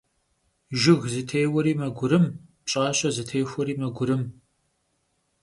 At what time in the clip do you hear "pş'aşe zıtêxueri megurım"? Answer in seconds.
2.65-4.23